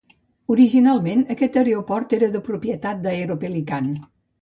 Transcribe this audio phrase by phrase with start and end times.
[0.55, 3.97] Originalment, aquest aeroport era propietat d'Aeropelican.